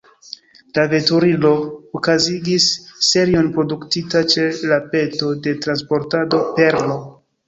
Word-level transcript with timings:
La 0.75 0.83
veturilo 0.93 1.49
okazigis 1.99 2.65
serion 3.07 3.49
produktita 3.57 4.23
ĉe 4.35 4.47
la 4.71 4.79
peto 4.95 5.29
de 5.45 5.53
Transportado 5.67 6.41
Perlo. 6.57 6.97